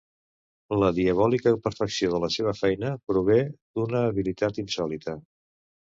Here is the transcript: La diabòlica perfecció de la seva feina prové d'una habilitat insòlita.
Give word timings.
La 0.83 0.87
diabòlica 0.99 1.53
perfecció 1.67 2.11
de 2.15 2.23
la 2.25 2.31
seva 2.39 2.55
feina 2.63 2.91
prové 3.13 3.39
d'una 3.53 4.05
habilitat 4.11 4.63
insòlita. 4.67 5.21